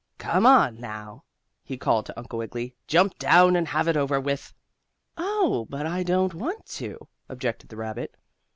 [0.17, 1.25] "Come on now!"
[1.63, 2.73] he called to Uncle Wiggily.
[2.87, 4.51] "Jump down and have it over with."
[5.15, 8.15] "Oh, but I don't want to," objected the rabbit.